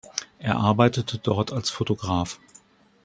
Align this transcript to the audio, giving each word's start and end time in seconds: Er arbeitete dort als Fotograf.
Er 0.39 0.57
arbeitete 0.57 1.19
dort 1.19 1.53
als 1.53 1.69
Fotograf. 1.69 2.39